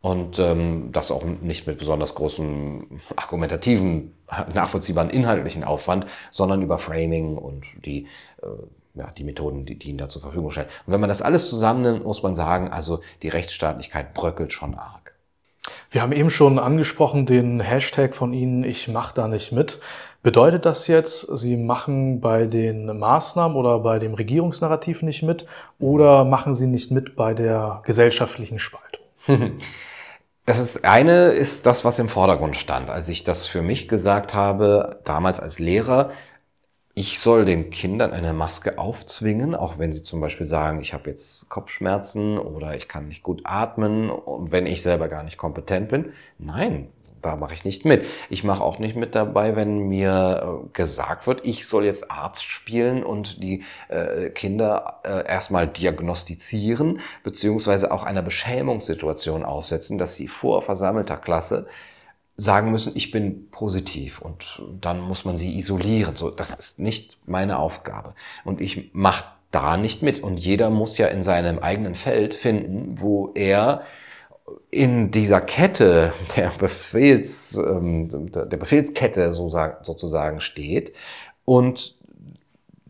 [0.00, 4.14] Und ähm, das auch nicht mit besonders großem argumentativen,
[4.54, 8.06] nachvollziehbaren inhaltlichen Aufwand, sondern über Framing und die,
[8.42, 8.46] äh,
[8.94, 10.68] ja, die Methoden, die, die ihnen da zur Verfügung stellen.
[10.86, 15.14] Und wenn man das alles zusammennimmt, muss man sagen, also die Rechtsstaatlichkeit bröckelt schon arg.
[15.90, 19.80] Wir haben eben schon angesprochen den Hashtag von Ihnen, ich mache da nicht mit.
[20.22, 25.46] Bedeutet das jetzt, Sie machen bei den Maßnahmen oder bei dem Regierungsnarrativ nicht mit
[25.78, 29.04] oder machen Sie nicht mit bei der gesellschaftlichen Spaltung?
[30.48, 32.88] Das ist eine ist das, was im Vordergrund stand.
[32.88, 36.10] Als ich das für mich gesagt habe, damals als Lehrer,
[36.94, 41.10] ich soll den Kindern eine Maske aufzwingen, auch wenn sie zum Beispiel sagen, ich habe
[41.10, 45.90] jetzt Kopfschmerzen oder ich kann nicht gut atmen und wenn ich selber gar nicht kompetent
[45.90, 46.14] bin.
[46.38, 46.88] Nein,
[47.28, 48.06] da mache ich nicht mit.
[48.30, 52.44] Ich mache auch nicht mit dabei, wenn mir äh, gesagt wird, ich soll jetzt Arzt
[52.44, 60.26] spielen und die äh, Kinder äh, erstmal diagnostizieren, beziehungsweise auch einer Beschämungssituation aussetzen, dass sie
[60.26, 61.66] vor versammelter Klasse
[62.36, 66.16] sagen müssen, ich bin positiv und dann muss man sie isolieren.
[66.16, 68.14] So, das ist nicht meine Aufgabe.
[68.44, 70.20] Und ich mache da nicht mit.
[70.20, 73.82] Und jeder muss ja in seinem eigenen Feld finden, wo er
[74.70, 80.92] in dieser Kette der, Befehls, ähm, der Befehlskette sozusagen steht
[81.44, 81.96] und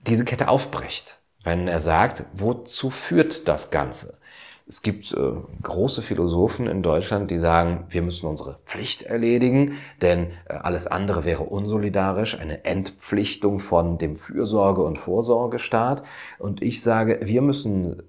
[0.06, 1.18] diese Kette aufbricht.
[1.44, 4.18] Wenn er sagt, wozu führt das Ganze?
[4.66, 5.32] Es gibt äh,
[5.62, 11.24] große Philosophen in Deutschland, die sagen, wir müssen unsere Pflicht erledigen, denn äh, alles andere
[11.24, 16.02] wäre unsolidarisch, eine Entpflichtung von dem Fürsorge- und Vorsorgestaat.
[16.38, 18.02] Und ich sage, wir müssen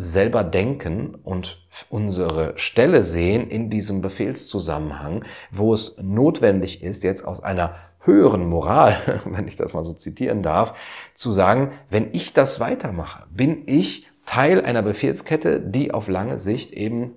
[0.00, 7.42] selber denken und unsere Stelle sehen in diesem Befehlszusammenhang, wo es notwendig ist, jetzt aus
[7.42, 10.74] einer höheren Moral, wenn ich das mal so zitieren darf,
[11.14, 16.72] zu sagen, wenn ich das weitermache, bin ich Teil einer Befehlskette, die auf lange Sicht
[16.72, 17.14] eben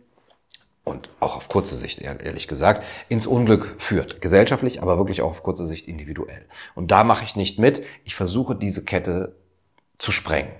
[0.84, 4.20] und auch auf kurze Sicht, ehrlich gesagt, ins Unglück führt.
[4.20, 6.46] Gesellschaftlich, aber wirklich auch auf kurze Sicht individuell.
[6.76, 7.84] Und da mache ich nicht mit.
[8.04, 9.36] Ich versuche, diese Kette
[9.98, 10.52] zu sprengen.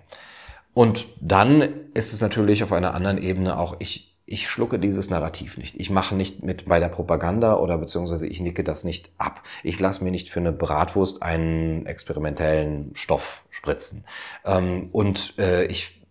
[0.74, 1.62] Und dann
[1.94, 5.76] ist es natürlich auf einer anderen Ebene auch, ich, ich schlucke dieses Narrativ nicht.
[5.76, 9.44] Ich mache nicht mit bei der Propaganda oder beziehungsweise ich nicke das nicht ab.
[9.64, 14.06] Ich lasse mir nicht für eine Bratwurst einen experimentellen Stoff spritzen.
[14.46, 16.02] Ähm, und äh, ich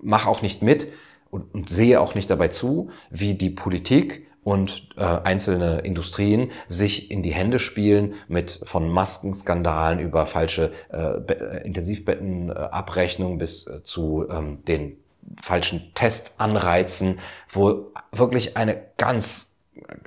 [0.00, 0.92] mache auch nicht mit
[1.30, 7.10] und, und sehe auch nicht dabei zu, wie die Politik und äh, einzelne Industrien sich
[7.10, 14.26] in die Hände spielen mit von Maskenskandalen über falsche äh, äh Intensivbettenabrechnung bis äh, zu
[14.30, 14.96] ähm, den
[15.42, 17.18] falschen Testanreizen,
[17.50, 19.52] wo wirklich eine ganz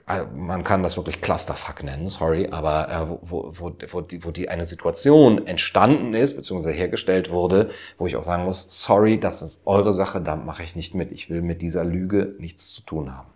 [0.08, 4.32] äh, man kann das wirklich Clusterfuck nennen, sorry, aber äh, wo, wo, wo, die, wo
[4.32, 7.70] die eine Situation entstanden ist, beziehungsweise hergestellt wurde,
[8.00, 11.12] wo ich auch sagen muss, sorry, das ist eure Sache, da mache ich nicht mit.
[11.12, 13.28] Ich will mit dieser Lüge nichts zu tun haben.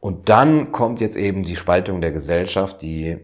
[0.00, 3.18] Und dann kommt jetzt eben die Spaltung der Gesellschaft, die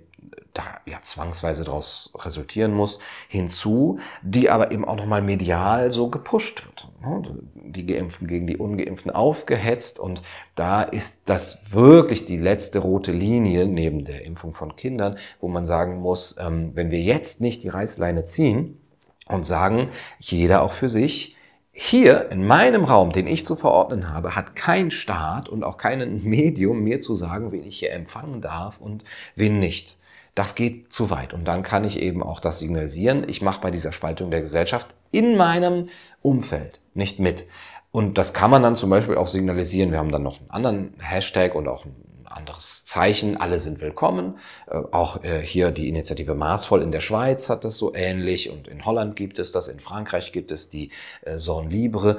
[0.54, 6.66] da ja zwangsweise daraus resultieren muss, hinzu, die aber eben auch nochmal medial so gepusht
[6.66, 6.88] wird.
[7.00, 7.22] Ne?
[7.54, 10.22] Die Geimpften gegen die Ungeimpften aufgehetzt und
[10.54, 15.64] da ist das wirklich die letzte rote Linie neben der Impfung von Kindern, wo man
[15.64, 18.78] sagen muss, ähm, wenn wir jetzt nicht die Reißleine ziehen
[19.26, 19.88] und sagen,
[20.20, 21.36] jeder auch für sich,
[21.72, 26.22] hier in meinem Raum, den ich zu verordnen habe, hat kein Staat und auch kein
[26.22, 29.04] Medium mir zu sagen, wen ich hier empfangen darf und
[29.36, 29.96] wen nicht.
[30.34, 31.32] Das geht zu weit.
[31.32, 33.28] Und dann kann ich eben auch das signalisieren.
[33.28, 35.88] Ich mache bei dieser Spaltung der Gesellschaft in meinem
[36.20, 37.46] Umfeld nicht mit.
[37.90, 39.92] Und das kann man dann zum Beispiel auch signalisieren.
[39.92, 41.84] Wir haben dann noch einen anderen Hashtag und auch
[42.36, 43.36] anderes Zeichen.
[43.36, 44.38] Alle sind willkommen.
[44.66, 48.68] Äh, auch äh, hier die Initiative Maßvoll in der Schweiz hat das so ähnlich und
[48.68, 50.90] in Holland gibt es das, in Frankreich gibt es die
[51.22, 52.18] äh, Zone Libre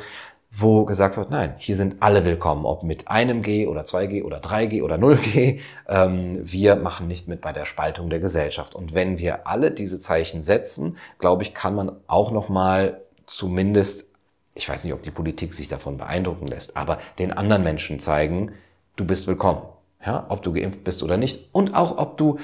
[0.55, 4.37] wo gesagt wird, nein, hier sind alle willkommen, ob mit einem G oder 2G oder
[4.37, 5.59] 3G oder 0G.
[5.89, 8.75] Ähm, wir machen nicht mit bei der Spaltung der Gesellschaft.
[8.75, 14.11] Und wenn wir alle diese Zeichen setzen, glaube ich, kann man auch noch mal zumindest,
[14.53, 18.51] ich weiß nicht, ob die Politik sich davon beeindrucken lässt, aber den anderen Menschen zeigen,
[18.95, 19.63] du bist willkommen.
[20.05, 21.49] Ja, ob du geimpft bist oder nicht.
[21.53, 22.39] Und auch, ob du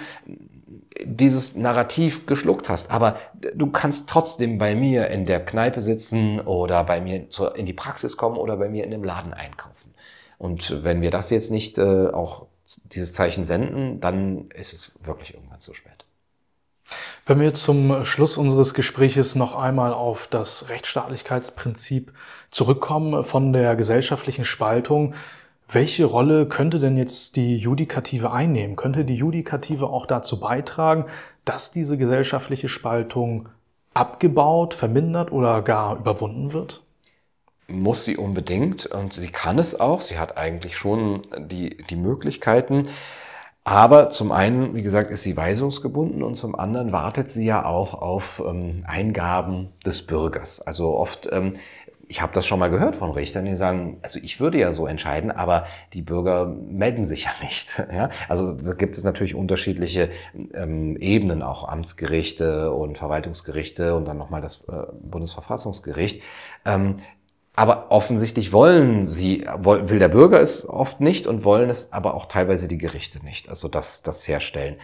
[1.03, 2.91] dieses Narrativ geschluckt hast.
[2.91, 3.17] Aber
[3.53, 8.17] du kannst trotzdem bei mir in der Kneipe sitzen oder bei mir in die Praxis
[8.17, 9.93] kommen oder bei mir in dem Laden einkaufen.
[10.37, 12.47] Und wenn wir das jetzt nicht äh, auch
[12.85, 16.05] dieses Zeichen senden, dann ist es wirklich irgendwann zu spät.
[17.25, 22.11] Wenn wir zum Schluss unseres Gespräches noch einmal auf das Rechtsstaatlichkeitsprinzip
[22.49, 25.13] zurückkommen von der gesellschaftlichen Spaltung,
[25.71, 28.75] welche Rolle könnte denn jetzt die Judikative einnehmen?
[28.75, 31.05] Könnte die Judikative auch dazu beitragen,
[31.45, 33.49] dass diese gesellschaftliche Spaltung
[33.93, 36.83] abgebaut, vermindert oder gar überwunden wird?
[37.67, 40.01] Muss sie unbedingt und sie kann es auch.
[40.01, 42.83] Sie hat eigentlich schon die, die Möglichkeiten.
[43.63, 47.93] Aber zum einen, wie gesagt, ist sie weisungsgebunden und zum anderen wartet sie ja auch
[47.93, 50.59] auf ähm, Eingaben des Bürgers.
[50.61, 51.53] Also oft ähm,
[52.09, 54.87] ich habe das schon mal gehört von Richtern, die sagen, also ich würde ja so
[54.87, 57.81] entscheiden, aber die Bürger melden sich ja nicht.
[57.93, 58.09] Ja?
[58.27, 60.09] Also da gibt es natürlich unterschiedliche
[60.53, 66.23] ähm, Ebenen, auch Amtsgerichte und Verwaltungsgerichte und dann nochmal das äh, Bundesverfassungsgericht.
[66.65, 66.95] Ähm,
[67.55, 72.25] aber offensichtlich wollen sie, will der Bürger es oft nicht und wollen es aber auch
[72.25, 74.77] teilweise die Gerichte nicht, also das, das herstellen.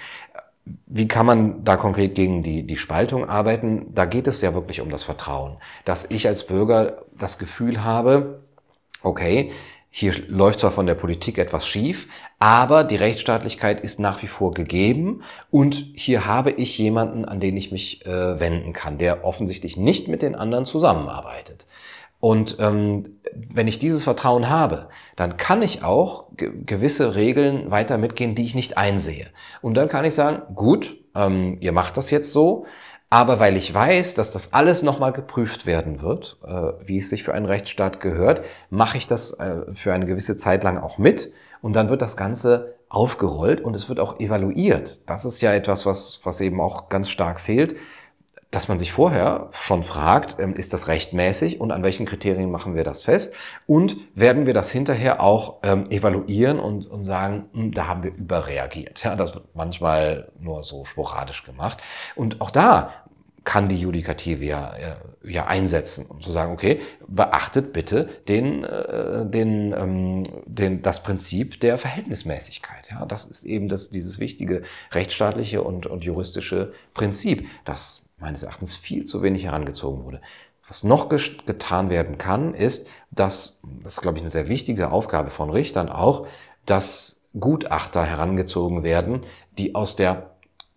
[0.88, 3.94] Wie kann man da konkret gegen die, die Spaltung arbeiten?
[3.94, 8.44] Da geht es ja wirklich um das Vertrauen, dass ich als Bürger das Gefühl habe,
[9.04, 9.52] okay,
[9.98, 14.54] hier läuft zwar von der Politik etwas schief, aber die Rechtsstaatlichkeit ist nach wie vor
[14.54, 19.78] gegeben und hier habe ich jemanden, an den ich mich äh, wenden kann, der offensichtlich
[19.78, 21.66] nicht mit den anderen zusammenarbeitet.
[22.26, 23.20] Und ähm,
[23.54, 28.46] wenn ich dieses Vertrauen habe, dann kann ich auch ge gewisse Regeln weiter mitgehen, die
[28.46, 29.28] ich nicht einsehe.
[29.62, 32.66] Und dann kann ich sagen, gut, ähm, ihr macht das jetzt so,
[33.12, 37.22] aber weil ich weiß, dass das alles nochmal geprüft werden wird, äh, wie es sich
[37.22, 41.32] für einen Rechtsstaat gehört, mache ich das äh, für eine gewisse Zeit lang auch mit
[41.62, 45.00] und dann wird das Ganze aufgerollt und es wird auch evaluiert.
[45.06, 47.76] Das ist ja etwas, was, was eben auch ganz stark fehlt
[48.56, 52.74] dass man sich vorher schon fragt, ähm, ist das rechtmäßig und an welchen Kriterien machen
[52.74, 53.34] wir das fest?
[53.68, 58.14] Und werden wir das hinterher auch ähm, evaluieren und, und sagen, hm, da haben wir
[58.14, 59.04] überreagiert.
[59.04, 61.84] Ja, das wird manchmal nur so sporadisch gemacht.
[62.16, 62.94] Und auch da
[63.44, 69.26] kann die Judikative ja, äh, ja einsetzen, um zu sagen, okay, beachtet bitte den, äh,
[69.26, 72.90] den, ähm, den, das Prinzip der Verhältnismäßigkeit.
[72.90, 78.76] Ja, das ist eben das, dieses wichtige rechtsstaatliche und, und juristische Prinzip, das meines Erachtens
[78.76, 80.20] viel zu wenig herangezogen wurde.
[80.68, 85.30] Was noch getan werden kann, ist, dass, das ist, glaube ich, eine sehr wichtige Aufgabe
[85.30, 86.26] von Richtern auch,
[86.66, 89.22] dass Gutachter herangezogen werden,
[89.60, 90.32] die aus der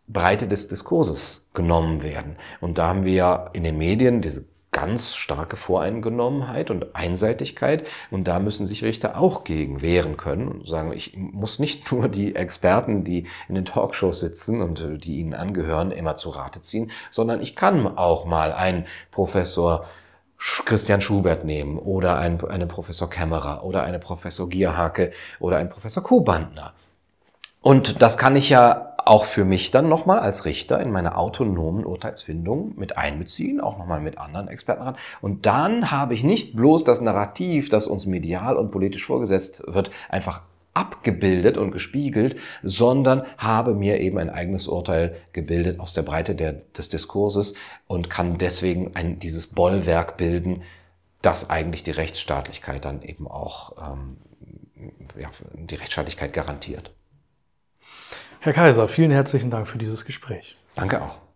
[0.07, 2.37] Breite des Diskurses genommen werden.
[2.61, 4.45] Und da haben wir ja in den Medien diese
[4.81, 7.85] ganz starke Voreingenommenheit und Einseitigkeit.
[8.13, 12.09] Und da müssen sich Richter auch gegen wehren können und sagen, ich muss nicht nur
[12.09, 16.61] die Experten, die in den Talkshows sitzen und äh, die ihnen angehören, immer zu Rate
[16.61, 19.85] ziehen, sondern ich kann auch mal einen Professor
[20.39, 25.11] Christian Schubert nehmen oder einen, einen Professor Kämmerer oder eine Professor Gierhake
[25.41, 26.73] oder einen Professor Kobandner.
[27.61, 31.87] Und das kann ich ja auch für mich dann nochmal als Richter in meine autonomen
[31.87, 34.97] Urteilsfindung mit einbeziehen, auch nochmal mit anderen Experten ran.
[35.23, 39.91] Und dann habe ich nicht bloß das Narrativ, das uns medial und politisch vorgesetzt wird,
[40.11, 40.43] einfach
[40.75, 46.53] abgebildet und gespiegelt, sondern habe mir eben ein eigenes Urteil gebildet aus der Breite der,
[46.53, 47.55] des Diskurses
[47.87, 50.65] und kann deswegen ein, dieses Bollwerk bilden,
[51.23, 54.19] das eigentlich die Rechtsstaatlichkeit dann eben auch ähm,
[55.19, 56.93] ja, die Rechtsstaatlichkeit garantiert.
[58.41, 60.57] Herr Kaiser, vielen herzlichen Dank für dieses Gespräch.
[60.77, 61.28] Danke auch.